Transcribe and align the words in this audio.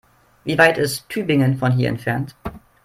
Wie 0.45 0.57
weit 0.57 0.79
ist 0.79 1.07
Tübingen 1.09 1.59
von 1.59 1.73
hier 1.73 1.89
entfernt? 1.89 2.35